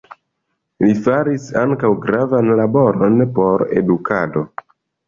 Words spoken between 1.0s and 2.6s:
faris ankaŭ gravan